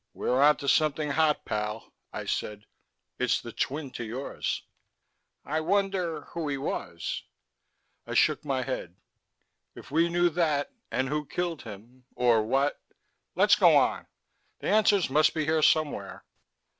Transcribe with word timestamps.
"We're 0.15 0.41
onto 0.41 0.67
something 0.67 1.11
hot, 1.11 1.45
pal," 1.45 1.93
I 2.11 2.25
said. 2.25 2.65
"It's 3.19 3.39
the 3.39 3.51
twin 3.51 3.91
to 3.91 4.03
yours." 4.03 4.63
"I 5.45 5.59
wonder... 5.61 6.21
who 6.31 6.49
he 6.49 6.57
was." 6.57 7.21
I 8.07 8.15
shook 8.15 8.43
my 8.43 8.63
head. 8.63 8.95
"If 9.75 9.91
we 9.91 10.09
knew 10.09 10.29
that 10.31 10.71
and 10.89 11.07
who 11.09 11.27
killed 11.27 11.61
him 11.61 12.05
or 12.15 12.41
what" 12.41 12.81
"Let's 13.35 13.53
go 13.55 13.75
on. 13.77 14.07
The 14.57 14.69
answers 14.69 15.11
must 15.11 15.35
be 15.35 15.45
here 15.45 15.61
somewhere." 15.61 16.25